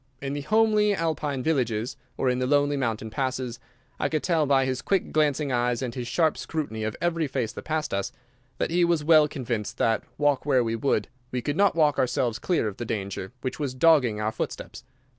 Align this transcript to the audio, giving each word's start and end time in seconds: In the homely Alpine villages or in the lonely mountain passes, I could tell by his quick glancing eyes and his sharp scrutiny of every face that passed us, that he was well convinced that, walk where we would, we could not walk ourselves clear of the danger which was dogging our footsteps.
In 0.19 0.33
the 0.33 0.41
homely 0.41 0.95
Alpine 0.95 1.43
villages 1.43 1.95
or 2.17 2.27
in 2.27 2.39
the 2.39 2.47
lonely 2.47 2.75
mountain 2.75 3.11
passes, 3.11 3.59
I 3.99 4.09
could 4.09 4.23
tell 4.23 4.47
by 4.47 4.65
his 4.65 4.81
quick 4.81 5.11
glancing 5.11 5.51
eyes 5.51 5.83
and 5.83 5.93
his 5.93 6.07
sharp 6.07 6.39
scrutiny 6.39 6.83
of 6.83 6.95
every 6.99 7.27
face 7.27 7.51
that 7.51 7.65
passed 7.65 7.93
us, 7.93 8.11
that 8.57 8.71
he 8.71 8.83
was 8.83 9.03
well 9.03 9.27
convinced 9.27 9.77
that, 9.77 10.03
walk 10.17 10.43
where 10.43 10.63
we 10.63 10.75
would, 10.75 11.07
we 11.29 11.43
could 11.43 11.55
not 11.55 11.75
walk 11.75 11.99
ourselves 11.99 12.39
clear 12.39 12.67
of 12.67 12.77
the 12.77 12.83
danger 12.85 13.31
which 13.41 13.59
was 13.59 13.75
dogging 13.75 14.19
our 14.19 14.31
footsteps. 14.31 14.83